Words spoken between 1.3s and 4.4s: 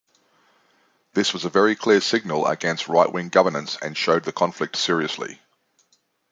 was a very clear signal against right-wing governance and showed the